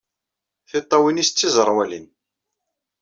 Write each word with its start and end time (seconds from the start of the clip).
Tiṭṭawin-nnes 0.69 1.29
d 1.31 1.35
tiẓerwalin. 1.35 2.07